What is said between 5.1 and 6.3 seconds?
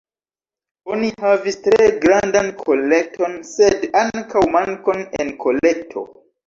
en kolekto.